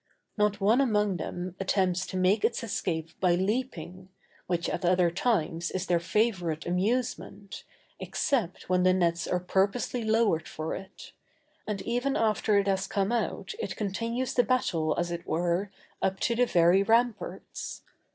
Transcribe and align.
Not 0.35 0.59
one 0.59 0.81
among 0.81 1.17
them 1.17 1.55
attempts 1.59 2.07
to 2.07 2.17
make 2.17 2.43
its 2.43 2.63
escape 2.63 3.11
by 3.19 3.35
leaping, 3.35 4.09
which 4.47 4.67
at 4.67 4.83
other 4.83 5.11
times 5.11 5.69
is 5.69 5.85
their 5.85 5.99
favorite 5.99 6.65
amusement, 6.65 7.63
except 7.99 8.67
when 8.67 8.81
the 8.81 8.95
nets 8.95 9.27
are 9.27 9.39
purposely 9.39 10.03
lowered 10.03 10.47
for 10.47 10.73
it; 10.73 11.11
and 11.67 11.83
even 11.83 12.15
after 12.15 12.57
it 12.57 12.65
has 12.65 12.87
come 12.87 13.11
out 13.11 13.53
it 13.59 13.75
continues 13.75 14.33
the 14.33 14.41
battle, 14.43 14.95
as 14.97 15.11
it 15.11 15.27
were, 15.27 15.69
up 16.01 16.19
to 16.21 16.35
the 16.35 16.47
very 16.47 16.81
ramparts. 16.81 17.83